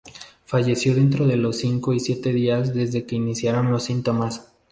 Falleció 0.45 0.95
dentro 0.95 1.27
de 1.27 1.35
los 1.35 1.57
cinco 1.59 1.93
y 1.93 1.99
siete 1.99 2.33
días 2.33 2.73
desde 2.73 3.05
que 3.05 3.15
iniciaron 3.17 3.71
los 3.71 3.83
síntomas. 3.83 4.51